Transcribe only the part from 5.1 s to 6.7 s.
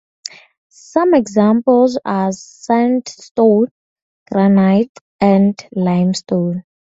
and limestone.